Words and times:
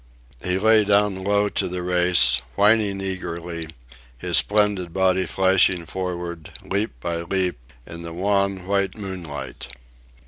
He 0.43 0.57
lay 0.57 0.83
down 0.83 1.23
low 1.23 1.47
to 1.49 1.67
the 1.67 1.83
race, 1.83 2.41
whining 2.55 2.99
eagerly, 3.01 3.67
his 4.17 4.37
splendid 4.37 4.91
body 4.95 5.27
flashing 5.27 5.85
forward, 5.85 6.51
leap 6.63 6.99
by 6.99 7.17
leap, 7.21 7.59
in 7.85 8.01
the 8.01 8.11
wan 8.11 8.65
white 8.65 8.97
moonlight. 8.97 9.67